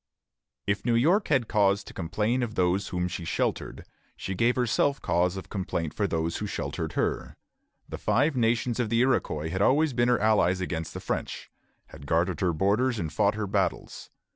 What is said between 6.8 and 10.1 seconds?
her. The Five Nations of the Iroquois had always been